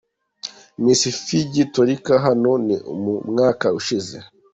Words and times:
Miss 0.83 1.01
Fiji 1.23 1.63
Torika, 1.73 2.13
hano 2.25 2.51
ni 2.65 2.75
mu 3.01 3.13
mwaka 3.29 3.67
ushize. 3.79 4.15